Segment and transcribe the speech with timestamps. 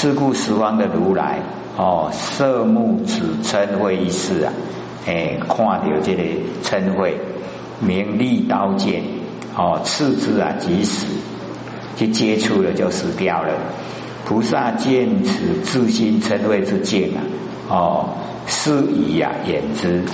[0.00, 1.40] 是故十方的如来
[1.76, 4.52] 哦，色目只嗔会一事啊，
[5.06, 6.22] 哎，看到这个
[6.64, 7.18] 嗔会，
[7.80, 9.02] 名利刀剑
[9.54, 11.06] 哦，刺之啊，即死，
[11.98, 13.52] 去接触了就死掉了。
[14.24, 17.20] 菩萨见此自心嗔恚之境啊，
[17.68, 18.08] 哦，
[18.46, 20.04] 是以呀掩之，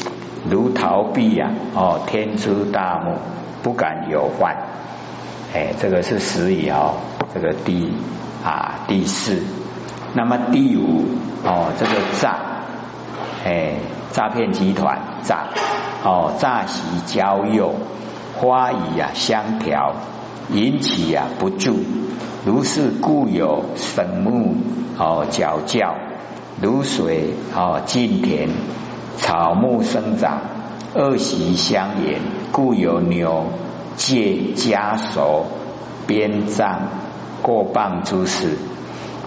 [0.50, 3.18] 如逃避呀，哦，天之大木，
[3.62, 4.56] 不敢有患。
[5.54, 6.94] 哎，这个是十以哦，
[7.32, 7.92] 这个第
[8.44, 9.40] 啊第四。
[10.16, 11.04] 那么第五
[11.44, 12.38] 哦，这个诈，
[13.44, 13.74] 哎，
[14.12, 15.48] 诈骗集团诈，
[16.02, 17.74] 哦，诈习交友，
[18.38, 19.92] 花语啊相调，
[20.50, 21.76] 引起啊不住。
[22.46, 24.56] 如是故有神木
[24.96, 25.96] 哦，角教
[26.62, 28.48] 如水哦，近田
[29.18, 30.40] 草木生长，
[30.94, 32.22] 恶习相延，
[32.52, 33.48] 故有牛
[33.96, 35.44] 借枷锁
[36.06, 36.88] 边障
[37.42, 38.56] 过棒诸事。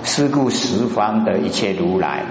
[0.04, 2.26] 是故十方的一切如来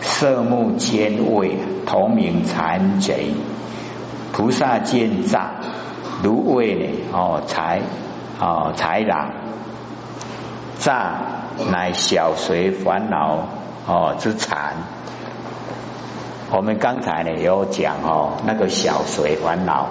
[0.00, 3.34] 色目兼位，同名残贼。
[4.32, 5.50] 菩萨见障
[6.22, 7.80] 如为呢哦，财
[8.40, 9.30] 哦财狼。
[10.78, 11.14] 诈
[11.70, 13.46] 乃小随烦恼
[13.86, 14.74] 哦之残。
[16.50, 19.88] 我们刚才呢有讲哦，那个小随烦恼，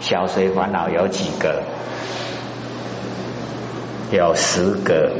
[0.00, 1.62] 小随烦恼有几个？
[4.10, 5.16] 有十个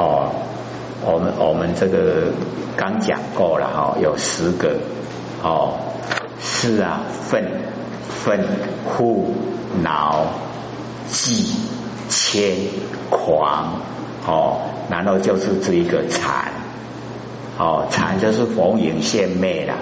[0.00, 0.32] 哦。
[1.04, 2.32] 我们我们这个
[2.76, 4.78] 刚讲过了哈，有十个
[5.42, 5.74] 哦。
[6.40, 7.44] 是啊，愤
[8.08, 8.40] 愤
[8.98, 9.34] 怒
[9.82, 10.26] 恼
[11.08, 11.54] 忌
[12.08, 12.56] 谦。
[13.10, 13.80] 狂
[14.24, 16.52] 哦，然后就是这一个禅
[17.58, 19.74] 哦，禅就是逢迎现灭了，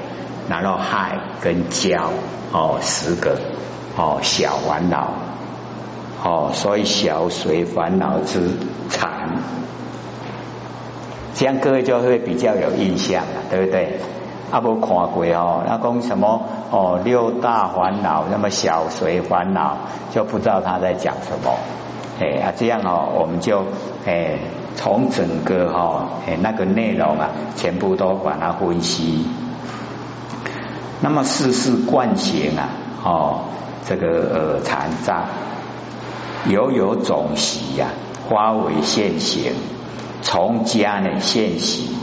[0.48, 2.00] 然后害跟骄
[2.50, 3.38] 哦十个
[3.98, 5.12] 哦小烦恼
[6.24, 8.48] 哦，所以小随烦恼之
[8.88, 9.10] 禅，
[11.38, 14.00] 这样各位就会比较有印象了，对不对？
[14.50, 19.76] 阿不看过哦，那讲什么哦六大烦恼，那么小随烦恼
[20.10, 21.54] 就不知道他在讲什么。
[22.18, 23.62] 哎啊，这样哦，我们就
[24.04, 24.38] 哎
[24.74, 29.28] 从整个哈哎那个内容啊，全部都把它分析。
[31.00, 32.68] 那么世事惯行啊，
[33.04, 33.40] 哦
[33.86, 35.26] 这个呃残障，
[36.48, 37.90] 犹有种习呀，
[38.28, 39.52] 花为现行，
[40.22, 41.96] 从家呢现习。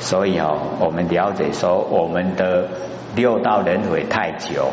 [0.00, 2.68] 所以哦，我们了解说，我们的
[3.14, 4.70] 六道轮回太久。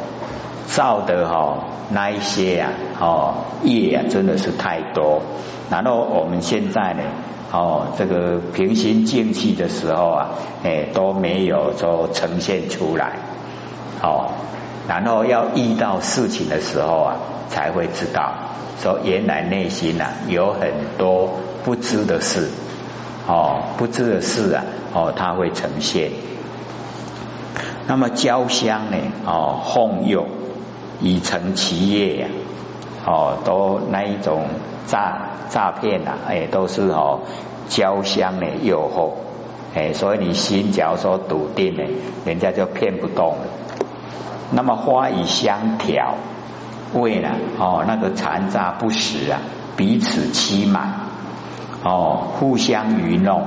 [0.67, 1.59] 造的哈
[1.91, 5.21] 那一些呀哦业啊真的是太多，
[5.69, 7.03] 然后我们现在呢
[7.53, 10.29] 哦这个平心静气的时候啊
[10.65, 13.13] 哎都没有说呈现出来
[14.03, 14.31] 哦，
[14.89, 17.15] 然后要遇到事情的时候啊
[17.47, 18.33] 才会知道
[18.81, 21.29] 说原来内心呐有很多
[21.63, 22.49] 不知的事
[23.27, 26.11] 哦不知的事啊哦它会呈现，
[27.87, 30.25] 那么交香呢哦哄诱。
[30.99, 32.27] 已成其业呀，
[33.05, 34.45] 哦，都那一种
[34.87, 37.19] 诈诈骗呐，哎，都是哦
[37.69, 39.11] 交相的诱惑，
[39.75, 41.83] 哎，所以你心假如说笃定呢，
[42.25, 43.35] 人家就骗不动。
[44.49, 46.15] 那么花以相调，
[46.95, 47.29] 为了
[47.59, 49.39] 哦那个残渣不实啊，
[49.75, 51.06] 彼此欺瞒，
[51.83, 53.43] 哦，互相愚弄，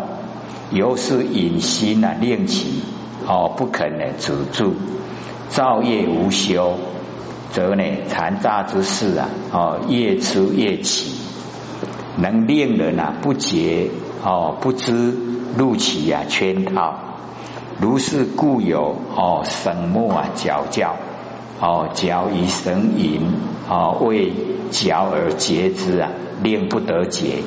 [0.71, 2.83] 由是隐心啊，令其
[3.27, 4.75] 哦不肯呢止住，
[5.49, 6.75] 造业无休。
[7.53, 11.17] 则呢，残渣之事啊，哦，越吃越起，
[12.17, 13.91] 能令人啊不觉
[14.23, 15.17] 哦不知
[15.59, 16.95] 入其啊圈套。
[17.81, 20.95] 如是故有哦神木啊矫教
[21.61, 23.33] 哦矫以神淫
[23.69, 24.33] 哦为
[24.71, 26.11] 矫而结之啊，
[26.45, 27.43] 令不得解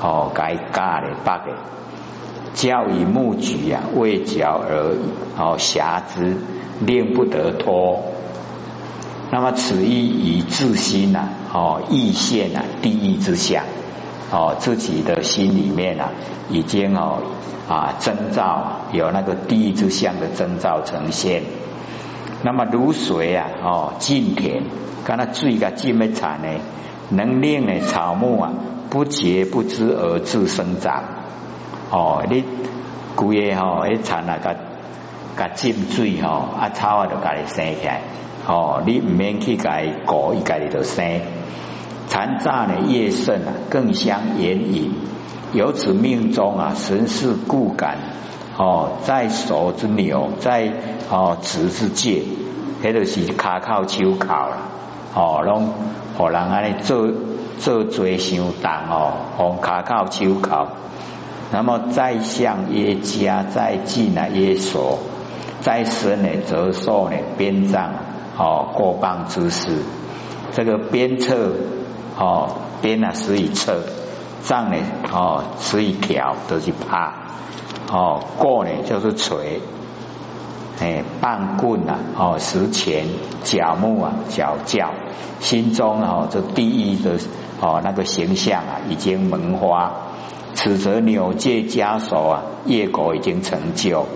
[0.00, 1.52] 哦该尬的八个
[2.54, 4.96] 教以木举啊为矫而
[5.38, 6.36] 哦瑕之，
[6.80, 8.02] 令不得脱。
[9.30, 13.64] 那么此意以自心呐，哦，意现呐，地狱之相，
[14.30, 16.12] 哦，自己的心里面啊，
[16.48, 17.18] 已经哦
[17.68, 21.42] 啊征兆有那个地狱之相的征兆呈现。
[22.42, 24.62] 那么如水啊，哦，浸田，
[25.04, 26.48] 刚才最个浸没产呢，
[27.10, 28.52] 能令呢草木啊
[28.90, 31.04] 不觉不知而自生长。
[31.90, 32.44] 哦，你
[33.14, 34.56] 规个吼，一产那个
[35.36, 38.02] 个浸水吼，啊草啊就家己生起来。
[38.46, 41.20] 哦，你唔免去改果，一改你就生。
[42.08, 44.94] 残渣呢叶盛啊，更相援引。
[45.52, 47.98] 由此命中啊，神是故感。
[48.56, 50.72] 哦，在手之牛，在
[51.10, 52.22] 哦子之戒，
[52.82, 54.56] 迄就是卡靠手靠了。
[55.16, 55.70] 哦，拢
[56.18, 57.08] 互人安尼做
[57.58, 60.68] 做做伤重哦，互卡靠手靠。
[61.50, 64.98] 那么再向耶加，再进啊耶索，
[65.60, 67.92] 再深呢则受呢边障
[68.36, 69.78] 哦过棒之事。
[70.52, 71.52] 这个鞭策
[72.18, 72.50] 哦
[72.82, 73.84] 鞭啊使以策，
[74.42, 74.76] 杖呢
[75.12, 77.14] 哦使以条，都是怕
[77.90, 79.62] 哦过呢就是锤，
[80.80, 83.06] 哎棒棍啊哦石钱、
[83.42, 84.90] 甲木啊脚教，
[85.40, 87.18] 心中哦这第一的
[87.60, 89.92] 哦那个形象啊已经萌发。
[90.54, 94.06] 此则纽界枷锁啊，业果已经成就。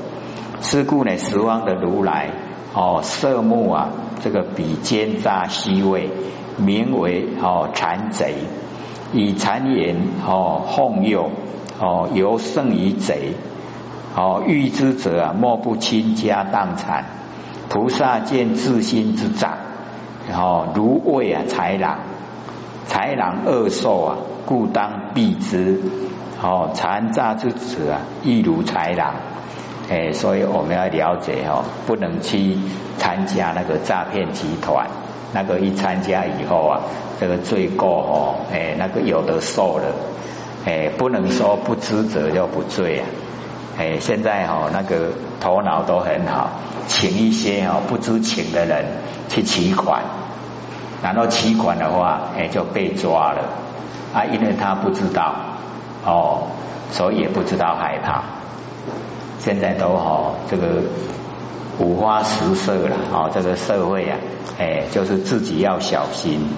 [0.62, 2.30] 是故呢，十方的如来
[2.74, 3.90] 哦，色目啊，
[4.22, 6.10] 这个比奸诈虚伪，
[6.56, 8.34] 名为哦残贼，
[9.12, 9.96] 以谗言
[10.26, 11.30] 哦哄诱
[11.78, 13.34] 哦，尤胜于贼
[14.14, 14.42] 哦。
[14.46, 17.04] 欲之者啊，莫不倾家荡产。
[17.68, 19.52] 菩萨见自心之障，
[20.32, 22.00] 哦如畏啊豺狼，
[22.88, 25.80] 豺狼恶兽啊，故当避之。
[26.42, 29.14] 哦，残诈之子啊，亦如豺狼，
[29.90, 32.56] 哎，所以我们要了解哦，不能去
[32.96, 34.88] 参加那个诈骗集团，
[35.34, 36.80] 那个一参加以后啊，
[37.20, 39.94] 这个罪过哦，哎，那个有的受了，
[40.64, 43.04] 哎，不能说不知者就不罪啊，
[43.80, 45.08] 哎，现在哦，那个
[45.40, 46.50] 头脑都很好，
[46.86, 48.84] 请一些哦不知情的人
[49.30, 50.02] 去取款，
[51.02, 53.42] 然后取款的话，哎，就被抓了
[54.12, 55.34] 啊，因为他不知道。
[56.04, 56.48] 哦，
[56.92, 58.22] 所以也不知道害怕。
[59.38, 60.82] 现在都好，这个
[61.78, 62.96] 五花十色了。
[63.14, 64.18] 哦，这个社会啊，
[64.58, 66.50] 哎，就是自己要小心。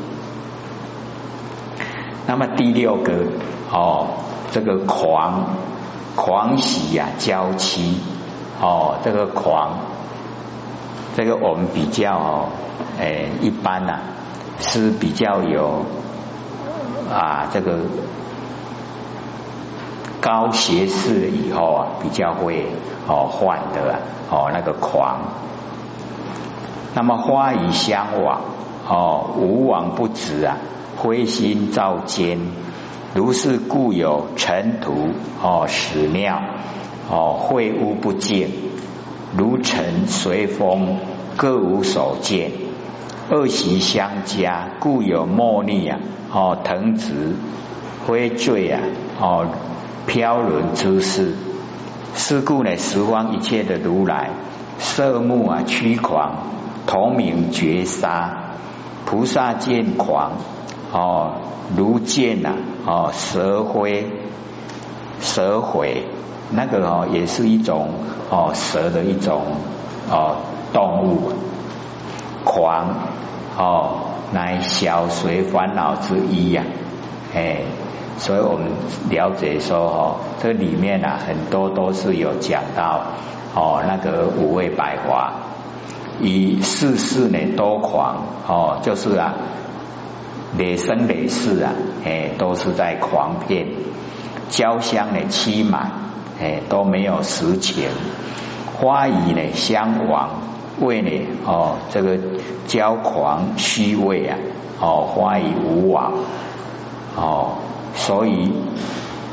[2.27, 3.13] 那么第六个
[3.71, 4.09] 哦，
[4.51, 5.45] 这个狂
[6.17, 8.01] 狂喜呀，娇妻
[8.61, 9.79] 哦，这个狂，
[11.17, 12.49] 这个我们比较哦，
[13.01, 13.99] 哎，一般呐
[14.61, 15.85] 是比较有
[17.11, 17.79] 啊，这个。
[20.21, 22.69] 高学士以后啊，比较会
[23.09, 23.99] 哦患得
[24.31, 25.19] 哦那个狂。
[26.95, 28.43] 那么花与相往
[28.89, 30.59] 哦无往不止啊，
[30.97, 32.39] 灰心照坚。
[33.15, 35.11] 如是故有尘土
[35.43, 36.41] 哦屎尿
[37.11, 38.49] 哦秽污不净，
[39.37, 40.97] 如尘随风
[41.37, 42.53] 各无所见。
[43.31, 46.01] 恶习相加，故有莫逆啊
[46.33, 47.35] 哦藤直
[48.07, 48.81] 灰坠啊
[49.21, 49.47] 哦。
[50.05, 51.35] 飘沦之事，
[52.17, 54.31] 是故呢，十方一切的如来，
[54.79, 56.49] 色目啊趋狂，
[56.87, 58.55] 同名绝杀。
[59.05, 60.33] 菩萨见狂
[60.93, 61.33] 哦，
[61.77, 62.51] 如见呐
[62.87, 64.07] 哦蛇灰
[65.21, 66.05] 蛇毁，
[66.51, 67.89] 那个哦也是一种
[68.31, 69.43] 哦蛇的一种
[70.11, 70.37] 哦
[70.73, 71.33] 动物，
[72.45, 72.95] 狂
[73.57, 74.01] 哦
[74.33, 76.63] 乃小随烦恼之一呀，
[77.35, 77.63] 哎。
[78.19, 78.69] 所以我们
[79.09, 83.01] 了解说哦，这里面啊很多都是有讲到
[83.55, 85.33] 哦那个五味百花，
[86.21, 89.35] 以世事呢多狂哦，就是啊
[90.59, 91.73] 累生累世啊，
[92.05, 93.67] 哎都是在狂骗，
[94.51, 95.91] 交相呢欺瞒，
[96.41, 97.89] 哎都没有实情，
[98.79, 100.31] 花语呢相亡，
[100.81, 101.11] 为呢
[101.47, 102.19] 哦这个
[102.67, 104.39] 交狂虚伪啊，
[104.81, 106.13] 哦花语无往
[107.17, 107.59] 哦。
[107.95, 108.51] 所以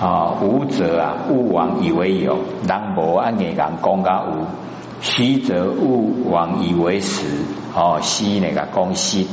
[0.02, 2.36] 啊，无者啊，勿往以为有；
[2.68, 4.46] 人无按眼讲讲噶无，
[5.02, 7.26] 虚则勿往以为实。
[7.74, 9.28] 哦，虚那个讲虚，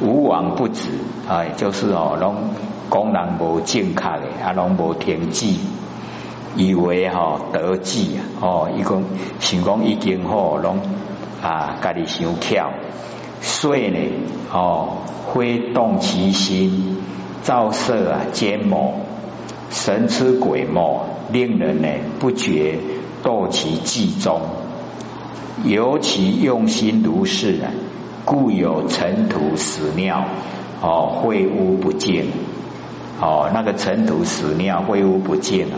[0.00, 0.88] 无往不止。
[1.28, 2.36] 哎，就是哦，拢
[2.90, 5.58] 讲人无正确的，啊，拢无天机，
[6.56, 9.02] 以为哈得志啊哦，一讲
[9.38, 10.78] 想讲已经好，拢
[11.42, 12.70] 啊，家己想巧，
[13.40, 13.98] 所以呢，
[14.52, 16.96] 哦，挥动其心。
[17.42, 19.00] 照射啊，奸谋，
[19.70, 21.88] 神出鬼没，令人呢
[22.18, 22.78] 不觉
[23.24, 24.42] 堕其计中。
[25.64, 27.72] 尤其用心如是啊，
[28.30, 30.22] 故有尘土屎尿
[30.80, 32.30] 哦，秽污不净
[33.20, 35.74] 哦，那个尘土屎尿秽污不净啊，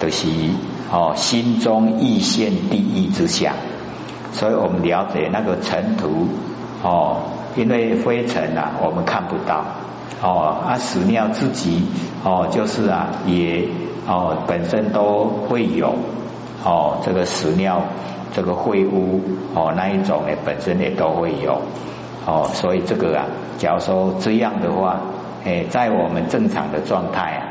[0.00, 0.26] 都是
[0.90, 3.54] 哦心中意现地狱之相。
[4.32, 6.26] 所以我们了解那个尘土
[6.82, 7.18] 哦，
[7.54, 9.64] 因为灰尘啊，我们看不到。
[10.20, 11.84] 哦，啊屎尿自己
[12.24, 13.68] 哦，就是啊，也
[14.08, 15.94] 哦本身都会有
[16.64, 17.82] 哦，这个屎尿
[18.34, 19.22] 这个秽污
[19.54, 21.62] 哦那一种呢，本身也都会有
[22.26, 23.26] 哦，所以这个啊，
[23.58, 25.00] 假如说这样的话，
[25.44, 27.42] 哎，在我们正常的状态啊，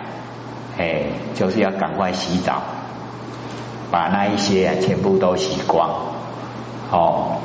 [0.78, 2.62] 哎，就是要赶快洗澡，
[3.90, 5.90] 把那一些啊全部都洗光
[6.92, 7.38] 哦，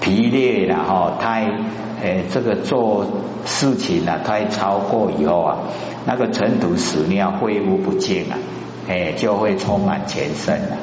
[0.00, 1.46] 疲累了哈，太。
[2.04, 3.06] 哎，这个做
[3.44, 5.58] 事情啊太超过以后啊，
[6.04, 8.38] 那个尘土屎尿废物不净啊，
[8.88, 10.76] 哎，就会充满全身了。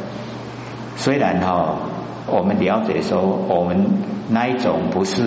[1.00, 1.77] 虽然哈，
[2.27, 3.86] 我们了解说我们
[4.27, 5.24] 那一种不是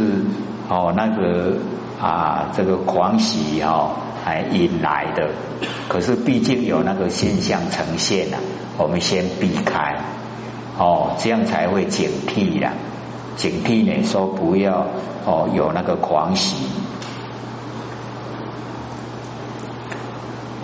[0.68, 1.56] 哦那个
[1.98, 3.90] 啊这个狂喜哈
[4.22, 5.30] 还引来的，
[5.88, 8.36] 可是毕竟有那个现象呈现了，
[8.76, 9.96] 我们先避开
[10.78, 12.74] 哦，这样才会警惕呀。
[13.36, 14.86] 警惕呢，说不要
[15.24, 16.66] 哦，有那个狂喜。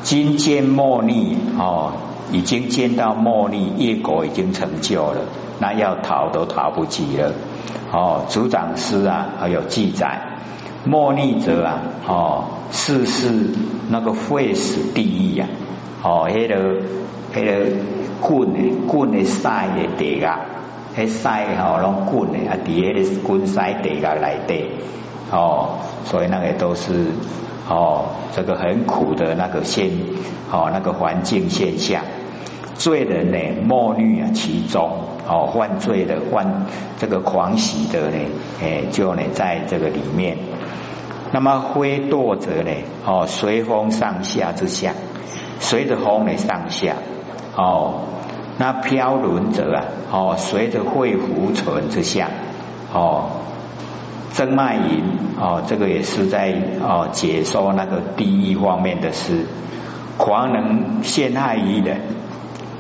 [0.02, 1.92] 今见莫逆哦，
[2.32, 5.20] 已经见到末逆业果已经成就了，
[5.58, 7.32] 那要逃都逃不及了。
[7.92, 10.20] 哦，组长师啊，还有记载，
[10.84, 13.54] 末逆者啊，哦，世事
[13.88, 15.48] 那个会死地狱啊，
[16.02, 16.82] 哦，那个
[17.34, 17.66] 那个
[18.20, 20.40] 滚的滚的晒的地啊。
[20.96, 23.54] 迄屎吼拢棍的，啊，伫迄个滚屎
[23.84, 24.66] 地啊来底，
[25.30, 27.06] 哦，所以那个都是
[27.68, 29.90] 哦，这个很苦的那个现，
[30.50, 32.02] 哦，那个环境现象，
[32.78, 34.90] 罪人呢，莫虑啊其中，
[35.28, 36.64] 哦，犯罪的犯
[36.96, 38.16] 这个狂喜的呢，
[38.62, 40.38] 哎，就呢在这个里面，
[41.32, 42.70] 那么挥舵者呢，
[43.04, 44.94] 哦，随风上下之下，
[45.60, 46.94] 随着风的上下，
[47.56, 48.04] 哦。
[48.60, 52.28] 那飘轮者啊，哦，随着会浮存之下，
[52.92, 53.30] 哦，
[54.32, 55.04] 真脉引
[55.38, 59.46] 哦，这个也是在哦解说那个第一方面的事，
[60.16, 62.00] 狂能陷害于人，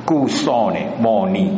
[0.08, 1.50] 故受呢莫逆，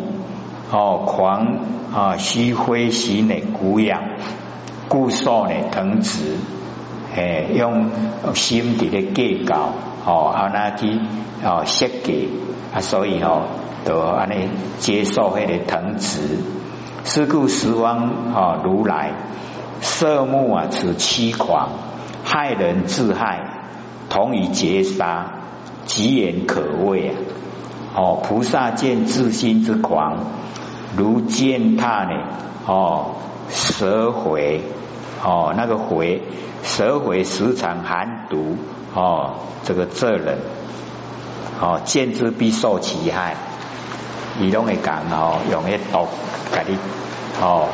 [0.72, 1.46] 哦，狂
[1.94, 4.02] 啊虚灰喜呢古养，
[4.88, 6.34] 故受呢藤直，
[7.14, 7.86] 哎，用
[8.34, 9.72] 心底的计较，
[10.04, 10.98] 哦，啊那去
[11.44, 12.28] 哦设计
[12.74, 13.42] 啊，所以哦。
[13.82, 16.20] 都安尼接受迄个藤旨，
[17.04, 19.12] 是故十方啊如来
[19.80, 21.70] 色目啊此欺狂，
[22.22, 23.40] 害人自害，
[24.10, 25.32] 同以劫杀，
[25.86, 27.14] 极言可畏啊！
[27.94, 30.18] 哦，菩萨见自心之狂，
[30.96, 32.12] 如践踏呢？
[32.66, 33.16] 哦，
[33.48, 34.62] 蛇回
[35.24, 36.22] 哦，那个回
[36.62, 38.56] 蛇回时常寒毒
[38.94, 40.38] 哦，这个这人
[41.60, 43.36] 哦，见之必受其害。
[44.38, 46.06] 伊拢会讲哦，用迄毒，
[46.52, 46.78] 给你
[47.42, 47.68] 哦，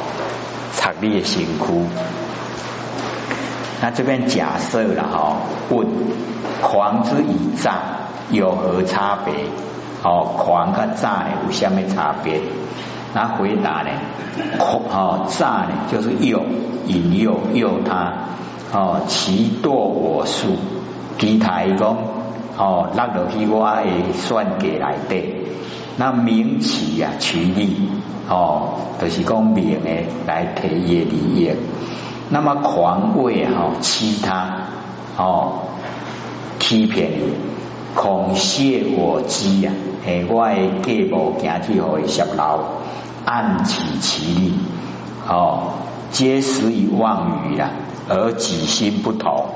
[0.75, 1.87] 插你的身躯。
[3.83, 5.37] 那这边假设了哈，
[5.69, 5.87] 问
[6.63, 7.83] 狂之与诈
[8.31, 9.35] 有何差别？
[10.07, 12.41] 哦，狂跟诈呢有虾米差别？
[13.13, 13.91] 那回答呢？
[14.57, 16.45] 狂哦，诈呢就是诱
[16.87, 18.13] 引诱诱他
[18.73, 20.59] 哦，其堕我术，
[21.19, 21.97] 其他一讲
[22.57, 25.25] 哦，落落去我的算计来的。
[25.97, 27.89] 那名起呀，取利
[28.29, 29.91] 哦，就是讲名的
[30.27, 31.51] 来提业利益。
[32.29, 34.59] 那么狂为哈欺他
[35.17, 35.63] 哦，
[36.61, 37.33] 欺骗你，
[37.95, 39.73] 恐泄我机呀，
[40.07, 42.61] 诶，我的计谋行去互泄露，
[43.25, 44.53] 暗起其利
[45.29, 45.73] 哦，
[46.13, 47.71] 皆始于妄语啦，
[48.09, 49.47] 而己心不同，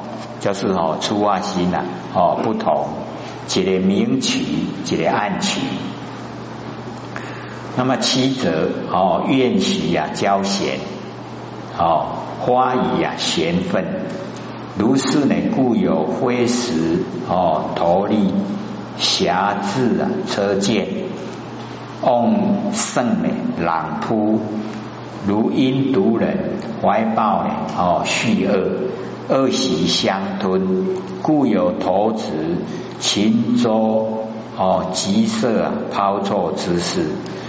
[0.40, 2.88] 就是哦，出发心呐哦不同，
[3.54, 4.45] 一个明取，
[4.90, 5.61] 一个暗取。
[7.76, 10.80] 那么七则哦，愿许呀，交贤
[11.78, 12.07] 哦，
[12.40, 13.85] 花语呀，贤分，
[14.76, 18.35] 如是呢，故有灰石哦，头立
[19.00, 20.87] 侠志啊，车剑，
[22.02, 23.28] 翁圣呢，
[23.59, 24.38] 朗扑，
[25.26, 26.37] 如因毒人
[26.83, 30.61] 怀抱呢哦，蓄恶，恶习相吞，
[31.23, 32.26] 故有头子
[33.00, 34.26] 秦州
[34.57, 37.07] 哦，吉色啊，抛错之事。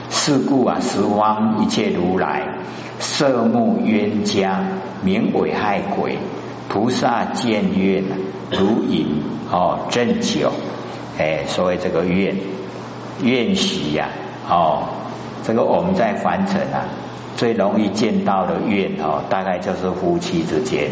[0.09, 2.57] 是故啊，十方一切如来
[2.99, 4.61] 色目冤家，
[5.03, 6.17] 名为害鬼。
[6.67, 8.03] 菩萨见愿
[8.49, 10.51] 如饮哦正酒，
[11.17, 12.35] 哎，所谓这个愿
[13.21, 14.09] 愿喜呀，
[14.49, 14.89] 哦，
[15.45, 16.85] 这个我们在凡尘啊，
[17.37, 20.91] 最容易见到的愿哦，大概就是夫妻之间，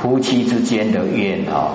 [0.00, 1.72] 夫妻之间的愿哦，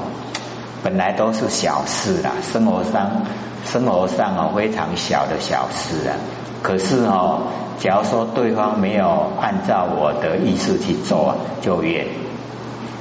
[0.83, 3.23] 本来都是小事啦，生活上。
[3.65, 6.13] 生活上哦非常小的小事啊，
[6.61, 7.47] 可是哦，
[7.79, 12.05] 假如说对方没有按照我的意思去做，就怨，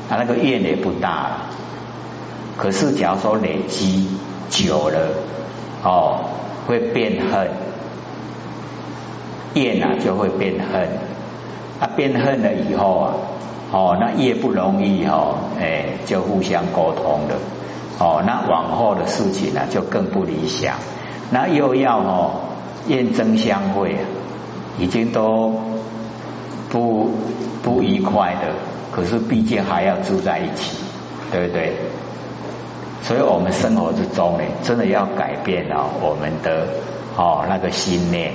[0.08, 1.32] 他那个怨也不大。
[2.64, 4.08] 可是假如说累积
[4.48, 4.98] 久了，
[5.82, 6.20] 哦，
[6.66, 7.50] 会变恨，
[9.52, 10.88] 厌啊就会变恨，
[11.78, 13.12] 啊变恨了以后啊，
[13.70, 17.36] 哦那越不容易哦，哎就互相沟通了。
[17.98, 20.76] 哦，那往后的事情呢，就更不理想。
[21.30, 22.30] 那又要哦，
[22.86, 23.94] 验证相会，
[24.78, 25.52] 已经都
[26.70, 27.10] 不
[27.62, 28.54] 不愉快的
[28.90, 30.78] 可是毕竟还要住在一起，
[31.30, 31.76] 对不对？
[33.06, 36.66] 所以我们生活之中呢，真的要改变了我们的
[37.18, 38.32] 哦那个心念，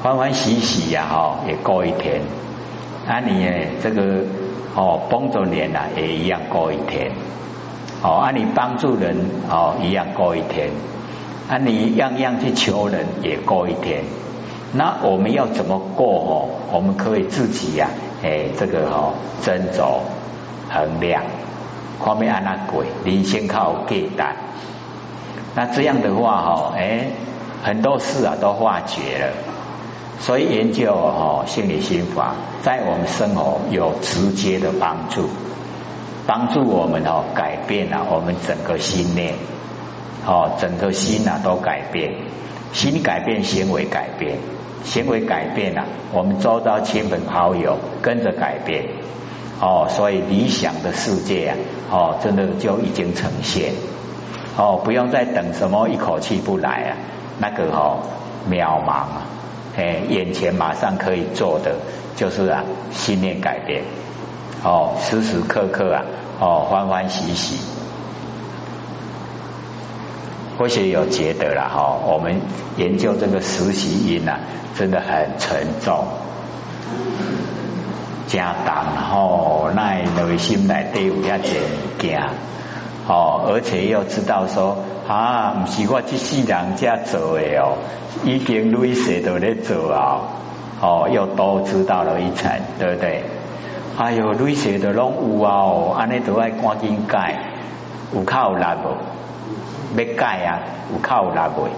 [0.00, 2.22] 欢欢喜喜呀哈，也过一天。
[3.08, 3.44] 那你
[3.82, 4.22] 这个
[4.76, 7.10] 哦帮助人呐，也一样过一天。
[8.00, 9.16] 哦，啊你帮助人
[9.50, 10.70] 哦，一样过一天。
[11.48, 14.04] 啊你样样去求人，也过一天。
[14.72, 16.48] 那我们要怎么过哦？
[16.70, 17.88] 我们可以自己呀，
[18.22, 19.98] 哎，这个哦斟酌
[20.72, 21.24] 衡量。
[22.00, 24.34] 后面按那鬼，人先靠给单。
[25.54, 27.06] 那这样的话哈，哎，
[27.62, 29.32] 很多事啊都化解了。
[30.20, 35.28] 所以研究哈心理心法，在我们生活有直接的帮助，
[36.26, 39.34] 帮助我们哦改变了我们整个心念，
[40.26, 42.14] 哦整个心呐都改变，
[42.72, 44.38] 心改变，行为改变，
[44.84, 48.84] 行为改变了，我们周遭亲朋好友跟着改变。
[49.60, 51.56] 哦，所以理想的世界啊，
[51.90, 53.74] 哦，真的就已经呈现。
[54.56, 56.96] 哦，不用再等什么一口气不来啊，
[57.38, 58.00] 那个哦
[58.50, 59.22] 渺茫啊，
[59.76, 61.76] 哎，眼前马上可以做的
[62.16, 63.84] 就是啊，信念改变。
[64.64, 66.04] 哦，时时刻刻啊，
[66.40, 67.58] 哦，欢欢喜喜。
[70.58, 72.40] 或许有觉得了哈，我们
[72.76, 74.40] 研究这个实习音啊，
[74.74, 76.04] 真的很沉重。
[78.30, 78.72] 加重
[79.10, 82.22] 吼，那内心内底有遐济物件，
[83.08, 84.76] 哦，而且又知道说
[85.08, 87.74] 啊，唔是我这世人家做的哦，
[88.24, 90.20] 已经累世都在做啊，
[90.80, 93.24] 哦，又多知道了一层，对不对？
[93.98, 97.34] 哎呦，累世都拢有啊，哦，安尼都爱赶紧改，
[98.14, 99.98] 有靠力无？
[99.98, 100.60] 要改啊，
[100.92, 101.70] 有靠力未？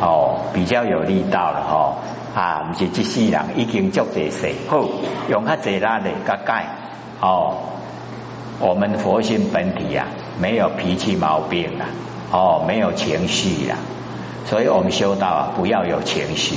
[0.00, 1.96] 哦，比较有力道了吼。
[2.36, 4.84] 啊，不是这世人已经足这些，好
[5.30, 6.66] 用较济啦的甲改
[7.18, 7.56] 哦。
[8.60, 10.06] 我们佛性本体啊，
[10.38, 11.88] 没有脾气毛病啊，
[12.30, 13.78] 哦，没有情绪啊，
[14.44, 16.56] 所以我们修道啊，不要有情绪，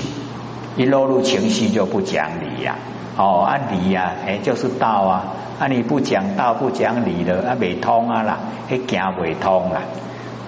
[0.75, 2.75] 一落入情绪就不讲理呀。
[3.15, 5.27] 哦，按理呀，哎，就是道啊，
[5.59, 8.39] 啊你不讲道不讲理的，啊未通啊啦，
[8.69, 9.81] 迄行未通啊。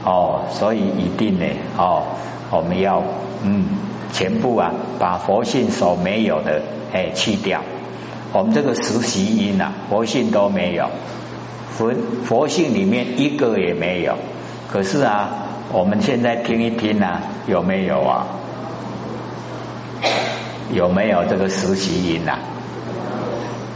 [0.04, 1.46] 哦，所以一定呢，
[1.78, 2.04] 哦，
[2.50, 3.02] 我们要
[3.44, 3.91] 嗯。
[4.12, 6.62] 全部啊，把佛性所没有的
[6.94, 7.62] 哎去掉。
[8.34, 10.90] 我们这个实习因啊，佛性都没有，
[11.70, 11.92] 佛
[12.24, 14.16] 佛性里面一个也没有。
[14.72, 15.30] 可是啊，
[15.74, 18.28] 我们现在听一听啊，有没有啊？
[20.74, 22.40] 有没有这个实习因啊？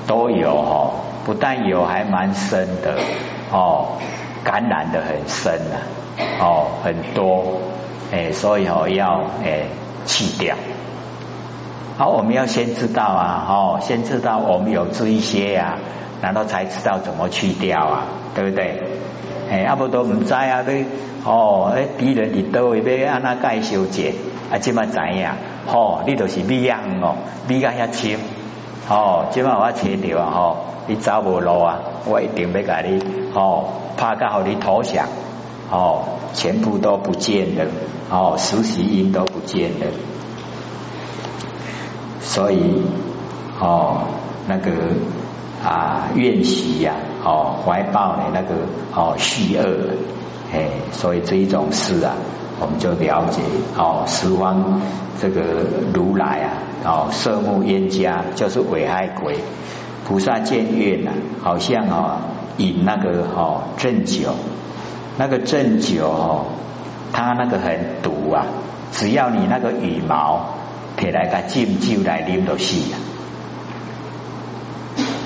[0.07, 0.93] 都有哦，
[1.25, 2.97] 不但有，还蛮深的
[3.51, 3.97] 哦，
[4.43, 5.75] 感染的很深啊，
[6.39, 7.59] 哦，很多
[8.13, 9.63] 哎，所以哦要哎。
[10.05, 10.55] 去掉，
[11.97, 15.77] 好，我们要先知道啊，哦，先知道我们有这一些呀，
[16.21, 18.03] 然后才知道怎么去掉啊，
[18.35, 18.81] 对不对？
[19.49, 20.85] 哎，阿不都唔知啊，你
[21.23, 24.13] 哦，哎，敌人伫倒位要安那介修解，
[24.51, 25.27] 啊，即嘛知影，
[25.71, 27.15] 哦，你就是米样哦，
[27.47, 28.19] 米甲遐深，
[28.89, 33.01] 哦，即嘛我切掉啊，吼，你走无路啊，我一定要甲你，
[33.33, 35.07] 哦，拍到互你投降。
[35.71, 37.65] 哦，全部都不见了，
[38.09, 39.87] 哦，实习因都不见了，
[42.21, 42.83] 所以
[43.59, 44.01] 哦，
[44.47, 44.71] 那个
[45.63, 48.55] 啊怨习呀，哦怀抱的那个
[48.93, 49.63] 哦虚恶，
[50.53, 52.13] 哎，所以这一种事啊，
[52.59, 53.41] 我们就了解
[53.75, 54.81] 哦，十方
[55.19, 55.41] 这个
[55.93, 56.51] 如来啊，
[56.85, 59.37] 哦色目冤家就是危害鬼，
[60.07, 62.17] 菩萨见怨呐，好像哦
[62.57, 64.29] 饮那个哦鸩酒。
[65.17, 66.45] 那个鸩酒哦，
[67.13, 68.45] 它那个很毒啊！
[68.91, 70.55] 只要你那个羽毛
[70.97, 72.95] 摕来个浸酒来啉就死啊！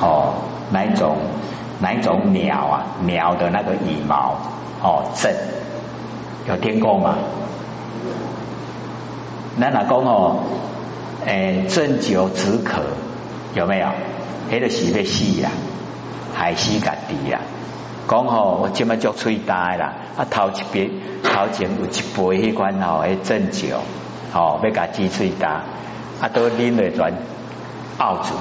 [0.01, 0.33] 哦，
[0.71, 1.17] 哪一种
[1.79, 2.85] 哪一种鸟啊？
[3.05, 4.37] 鸟的那个羽毛
[4.81, 5.31] 哦，鸩
[6.47, 7.15] 有听过吗？
[9.57, 10.43] 那哪讲哦？
[11.25, 12.81] 诶，鸩酒止渴
[13.55, 13.87] 有没有？
[14.51, 15.49] 迄个是要死呀，
[16.33, 17.39] 海死家己呀！
[18.09, 20.89] 讲吼，我今麦做吹大啦，啊头一边
[21.23, 23.77] 头前有一杯迄款吼，迄鸩酒，
[24.33, 25.61] 吼要甲支吹大，
[26.19, 27.13] 啊都啉来转
[27.99, 28.33] 拗住，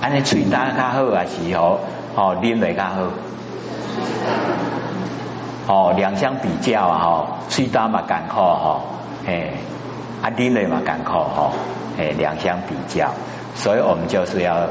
[0.00, 1.78] 安尼吹大较好啊是吼，
[2.16, 3.02] 吼啉来较好，
[5.68, 8.80] 哦两相比较啊吼，吹大嘛艰苦吼，
[9.26, 9.52] 诶
[10.22, 11.52] 啊啉来嘛艰苦吼，
[11.98, 13.12] 诶两相比较，
[13.54, 14.66] 所以我们就是要。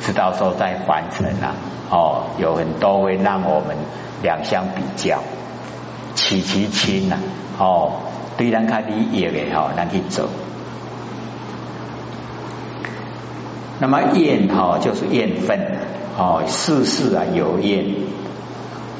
[0.00, 1.54] 知道说在凡尘啊，
[1.90, 3.76] 哦，有很多会让我们
[4.22, 5.18] 两相比较，
[6.14, 7.16] 取其轻呐，
[7.58, 7.92] 哦，
[8.36, 10.28] 对咱较利益的吼，咱去做。
[13.78, 15.78] 那么厌哈就是厌愤
[16.18, 17.84] 哦，事事啊有厌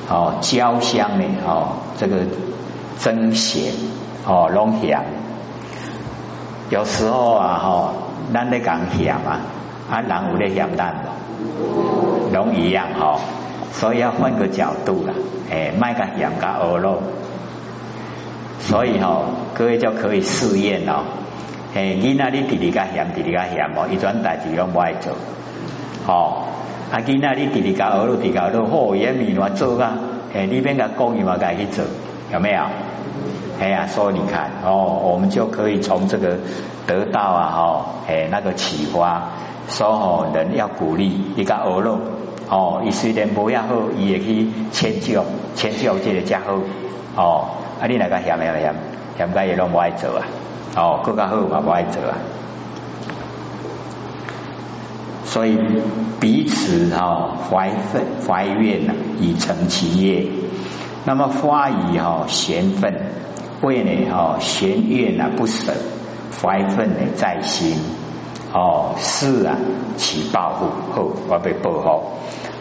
[0.09, 2.17] 哦，焦香呢哦，这个
[2.99, 3.73] 增咸
[4.27, 5.05] 哦，拢咸。
[6.71, 7.93] 有时候啊哈，
[8.33, 9.41] 咱得讲咸啊，
[9.91, 12.35] 啊人有咧咸淡不？
[12.35, 13.19] 拢一样哈，
[13.73, 15.13] 所以要换个角度啦，
[15.51, 17.03] 哎，卖个咸加鹅肉，
[18.61, 19.23] 所以哈，
[19.53, 21.03] 各位就可以试验哦。
[21.75, 25.13] 诶，你那里弟弟家嫌弟弟家嫌哦，一桩代志拢不爱做，
[26.07, 26.45] 哦，
[26.93, 29.93] 啊，你那里弟弟家儿路弟家都好也米乱做啊，
[30.35, 31.85] 诶，你边个讲你嘛该去做，
[32.33, 32.63] 有没有？
[33.61, 36.39] 哎呀，所以你看哦，我们就可以从这个
[36.87, 39.31] 得到啊，哦，诶，那个启发，
[39.71, 41.99] 说哦，人要鼓励一个儿路，
[42.49, 46.61] 哦，伊虽然不要好，伊也去迁就迁就这个家伙，
[47.17, 47.49] 哦，
[47.81, 48.75] 啊，你那个嫌没有嫌，
[49.17, 50.27] 嫌该也拢不爱做啊。
[50.77, 52.19] 哦，更加好嘛，不爱做啊。
[55.25, 55.57] 所以
[56.19, 60.27] 彼此哈怀愤怀怨呐，以成其业。
[61.05, 62.95] 那么发以哈嫌愤，
[63.63, 65.73] 为呢哈嫌怨呐不舍，
[66.43, 68.00] 怀愤呢在心。
[68.53, 69.57] 哦，是啊，
[69.97, 72.03] 起报复后我被报复。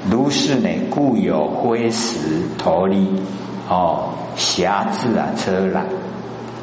[0.09, 3.07] 如是呢，故有灰石头力
[3.67, 5.81] 哦，狭制啊车缆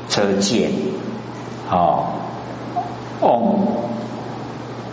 [0.09, 0.71] 车剑。
[1.69, 2.07] 哦，
[3.21, 3.57] 旺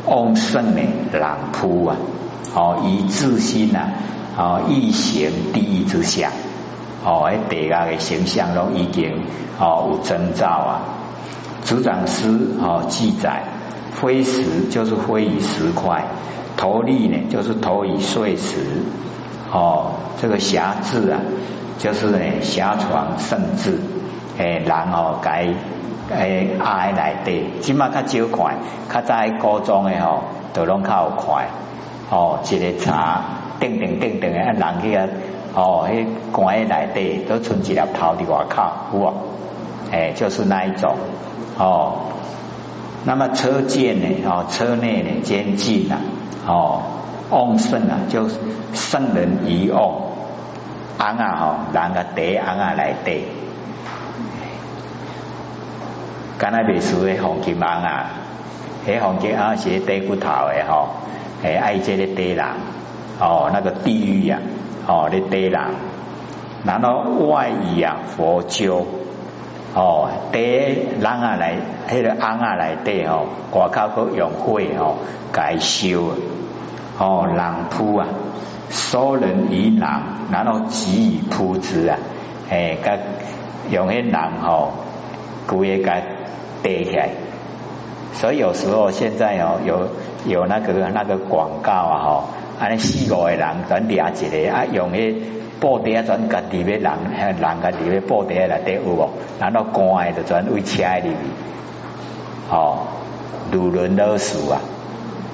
[0.08, 1.96] 旺盛的狼扑啊！
[2.56, 3.92] 哦，以自心呐，
[4.36, 6.32] 哦，一行第一之相，
[7.06, 9.22] 哦，喺地下嘅形象都已经
[9.60, 10.82] 哦有征兆啊。
[11.64, 12.28] 组长师
[12.60, 13.44] 哦记载，
[14.04, 16.04] 飞石就是飞以石块，
[16.58, 18.58] 投力呢就是投以碎石。
[19.50, 21.22] 哦，这个侠字啊，
[21.80, 23.80] 就是呢侠床圣字，
[24.38, 25.48] 诶，然后改。
[26.10, 28.58] 诶，爱内底，即码较少看，
[28.92, 30.20] 较早高中诶吼，
[30.54, 31.48] 都拢较有看，
[32.12, 33.22] 哦，一个茶，
[33.62, 35.08] 定定定定诶，人去啊，
[35.56, 38.64] 哦，迄关诶内底都存一粒头伫外口，
[38.94, 39.14] 有啊？
[39.92, 40.94] 诶，就是那一种，
[41.58, 41.94] 哦，
[43.06, 46.00] 那么车间呢，哦，车内呢，监禁啊，
[46.48, 46.82] 哦，
[47.30, 48.30] 旺盛啊，就
[48.74, 49.94] 圣人遗旺，
[50.98, 53.26] 安啊吼，人个地安啊来底。
[56.38, 58.06] 刚才别说的黄金王啊，
[58.88, 60.90] 迄黄金啊是低骨头的吼，
[61.44, 62.46] 诶爱这个低人
[63.20, 64.40] 哦，那个地狱呀，
[64.88, 65.62] 哦，你低人，
[66.64, 68.86] 然后外遇啊佛教
[69.74, 71.56] 哦，低人啊来，
[71.90, 74.98] 迄个翁啊来底吼，外口个用火吼，
[75.32, 76.14] 改修
[76.98, 78.08] 哦，人铺啊，
[78.70, 79.90] 收人以人，
[80.32, 81.98] 然后给予铺之啊，
[82.50, 82.98] 诶，甲
[83.70, 84.72] 用迄人吼，
[85.48, 86.02] 规个甲。
[86.64, 87.10] 跌起来，
[88.14, 89.90] 所以有时候现在哦，有
[90.26, 92.24] 有那个那个广告啊，吼，
[92.58, 95.14] 安尼四五个人转掠一个啊，用迄
[95.64, 99.10] 布袋啊转家己要人，人家己要布袋来底有无？
[99.40, 101.18] 然后关的就转位车里面，
[102.52, 102.80] 哦，
[103.54, 104.60] 鲁伦勒死啊，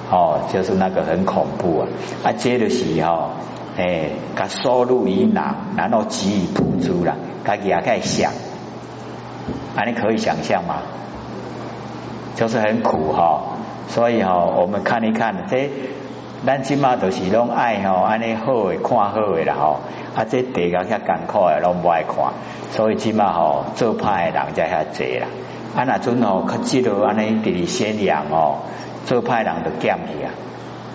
[0.08, 1.88] 哦，就是那个很恐怖啊，
[2.22, 3.30] 啊，接着是吼，
[3.76, 8.30] 诶，甲收入以囊，然后给予铺租啦，家己也该想，
[9.74, 10.76] 啊，你可以想象吗？
[12.36, 13.42] 就是很苦哈，
[13.88, 15.68] 所以哈，我们看一看，这
[16.46, 19.80] 咱起码都是拢爱吼，安尼好诶，看好诶啦吼，
[20.14, 22.16] 啊，这地个较艰苦诶，拢不爱看，
[22.72, 25.28] 所以起码吼，做派诶人才遐济啦。
[25.76, 28.58] 啊，那阵吼，较记得安尼伫咧宣扬哦，
[29.06, 30.32] 做派人都减去啊，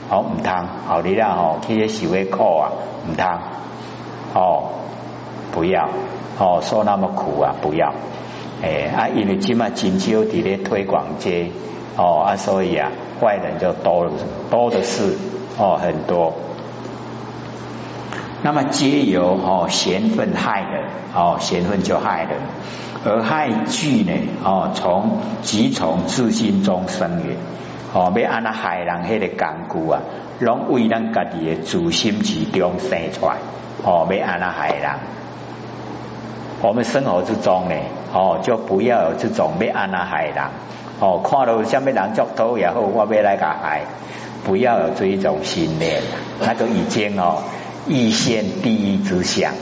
[0.10, 0.54] 好唔通，
[0.88, 2.72] 后日啦吼，去受诶苦啊，
[3.10, 3.26] 唔通，
[4.34, 4.70] 哦，
[5.54, 5.90] 不要，
[6.38, 7.94] 哦，受那么苦啊，不要。
[8.62, 11.52] 哎啊，因为今嘛金秋伫咧推广街
[11.98, 14.10] 哦啊，所以啊，坏人就多
[14.50, 15.18] 多的是
[15.58, 16.34] 哦，很多。
[18.46, 20.84] 那么皆由哦嫌愤害人
[21.16, 22.38] 哦，嫌愤就害人，
[23.04, 27.38] 而害惧呢哦，从即从自心中生源
[27.92, 30.00] 哦，要安那害人迄个干固啊，
[30.38, 33.38] 拢为咱家己的自心之中生出来。
[33.84, 34.92] 哦，要安那害人。
[36.62, 37.76] 我们生活之中呢，
[38.14, 40.36] 哦，就不要有这种要安那害人，
[41.00, 43.82] 哦，看到下面人作头也好，我要来个害，
[44.44, 46.04] 不要有这一种心念，
[46.40, 47.42] 那个已经哦，
[47.88, 49.54] 一线第一之相，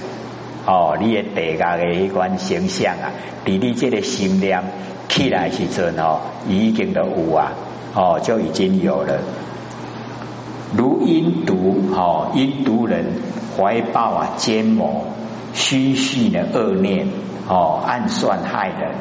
[0.65, 3.12] 哦，你的地下的一款形象啊，
[3.43, 4.63] 比你这个心念
[5.09, 7.51] 起来时阵哦，已经都有啊，
[7.93, 9.19] 哦，就已经有了。
[10.75, 13.05] 如阴毒，哦，阴毒人
[13.57, 15.07] 怀抱啊奸谋。
[15.55, 17.09] 虚虚的恶念
[17.47, 18.95] 哦，暗算害人，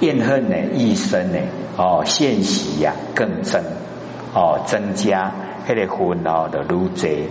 [0.00, 1.38] 怨恨呢一生呢
[1.78, 3.62] 哦，现实呀更增
[4.34, 5.32] 哦增加，
[5.66, 7.30] 那个分哦的如贼，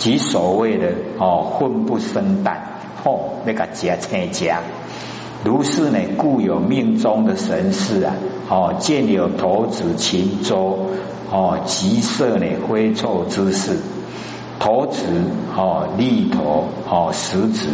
[0.00, 4.60] 即所谓的哦混不生蛋，哦那个加菜加。
[5.44, 8.14] 如是呢，故有命中的神士啊，
[8.48, 10.86] 哦见有头子禽舟，
[11.30, 13.76] 哦即色呢灰臭之事，
[14.58, 15.02] 头子
[15.54, 17.68] 哦立头哦食指，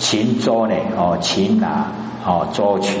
[0.00, 1.92] 禽舟呢哦擒拿
[2.26, 2.98] 哦捉取，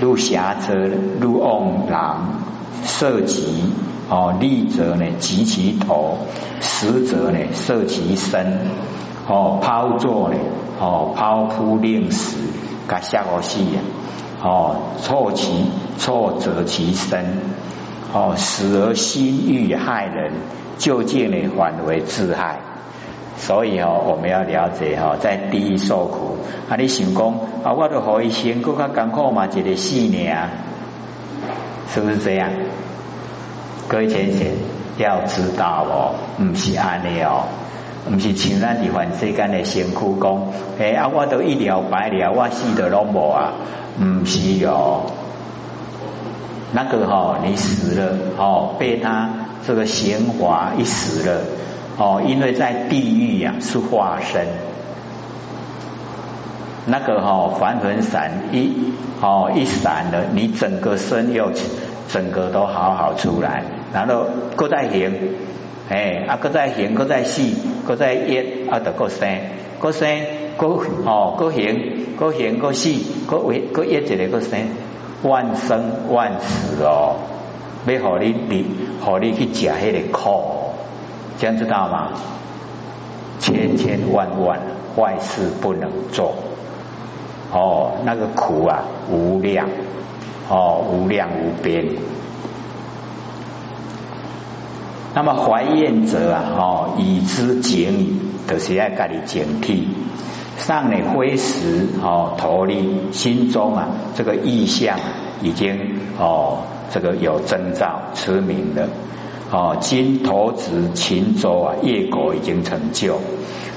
[0.00, 0.74] 入侠车
[1.20, 2.40] 入瓮狼，
[2.84, 3.62] 射击
[4.08, 6.18] 哦立则呢及其头，
[6.60, 8.58] 实则呢射其身，
[9.28, 10.36] 哦抛作呢
[10.80, 12.36] 哦抛扑令死。
[12.88, 13.82] 甲下个死呀，
[14.42, 15.66] 哦，错其
[15.98, 17.22] 错则其身，
[18.14, 20.32] 哦，死而心欲害人，
[20.78, 22.60] 究竟呢反为自害。
[23.36, 26.38] 所以哦，我们要了解哈，在地狱受苦，
[26.70, 27.26] 啊，你想讲
[27.62, 30.48] 啊，我都可以先更加艰苦嘛，一个四年，
[31.92, 32.50] 是不是这样？
[33.88, 34.46] 各位先生
[34.98, 37.44] 要知道哦，唔是安尼哦。
[38.10, 40.42] 唔是像咱伫凡世间的辛苦讲，
[40.78, 43.52] 诶啊，我都一了百了，我死得拢无啊，
[44.02, 45.06] 唔是哟。
[46.72, 49.30] 那个哈，你死了哦，被他
[49.66, 51.40] 这个闲华一死了
[51.96, 54.46] 哦，因为在地狱呀是化身，
[56.84, 61.52] 那个哈凡魂散一哦一散了，你整个身又
[62.08, 65.12] 整个都好好出来，然后搁在行。
[65.90, 67.42] 哎，啊，搁再行，搁再死，
[67.86, 69.26] 搁再业，啊，得搁生，
[69.80, 70.06] 搁生，
[70.58, 70.66] 搁
[71.06, 72.90] 哦，搁行，搁行，搁死，
[73.26, 74.60] 搁为，搁业一个搁生，
[75.22, 77.16] 万生万死哦，
[77.86, 78.66] 要好你你，
[79.00, 80.74] 好你去食迄个苦，
[81.38, 82.10] 这样知道吗？
[83.38, 84.60] 千千万万
[84.94, 86.34] 坏事不能做，
[87.50, 89.70] 哦，那个苦啊，无量，
[90.50, 91.86] 哦，无量无边。
[95.14, 99.84] 那么怀怨者啊，哦，以之警，就是要家己警惕。
[100.58, 104.98] 上呢挥石哦，头力心中啊，这个意象
[105.40, 106.58] 已经哦，
[106.90, 108.88] 这个有征兆，驰名了。
[109.50, 113.18] 哦，今投子秦州啊，业果已经成就。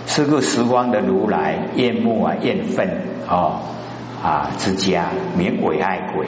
[0.05, 2.89] 是个时光的如来，厌恶啊，厌愤
[3.29, 3.59] 哦
[4.21, 5.05] 啊之家，
[5.37, 6.27] 名为害鬼。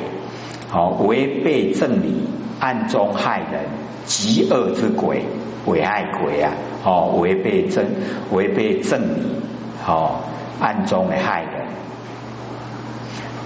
[0.71, 2.23] 哦，违背正理，
[2.63, 3.65] 暗中害人。
[4.05, 5.25] 极恶之鬼，
[5.65, 6.51] 危害鬼啊！
[6.83, 7.85] 哦，违背正
[8.31, 9.41] 违背正理，
[9.87, 10.19] 哦，
[10.59, 11.67] 暗中的害人。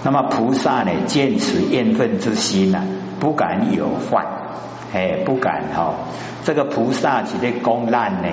[0.02, 2.82] 那么菩萨呢，见此怨愤之心呢，
[3.20, 4.26] 不敢有犯，
[4.92, 5.94] 哎，不敢哈。
[6.44, 8.28] 这个菩萨只的公难呢，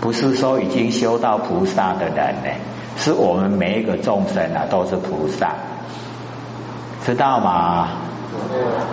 [0.00, 2.50] 不是说已经修到菩萨的人呢，
[2.96, 5.52] 是我们每一个众生啊，都是菩萨，
[7.04, 7.88] 知道吗？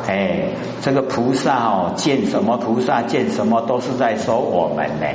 [0.08, 0.50] 哎，
[0.82, 5.08] 这个菩萨哦，见什么菩萨见什么都是在说我们呢，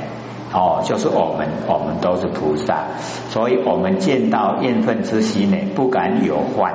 [0.53, 2.85] 哦，就是我们，我们都是菩萨，
[3.29, 6.73] 所以我们见到厌愤之心呢，不敢有患，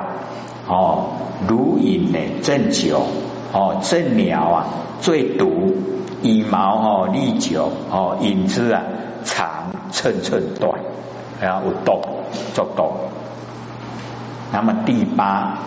[0.67, 1.05] 哦，
[1.47, 3.01] 如饮呢正酒，
[3.51, 4.67] 哦，正鸟啊
[5.01, 5.73] 最毒，
[6.21, 8.83] 以毛哦利酒，哦饮之啊
[9.23, 10.79] 长寸寸断，
[11.41, 12.01] 然后有动
[12.53, 12.93] 作动。
[14.51, 15.57] 那么第八。